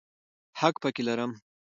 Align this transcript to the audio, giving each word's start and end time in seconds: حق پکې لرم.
حق 0.59 0.75
پکې 0.83 1.01
لرم. 1.07 1.31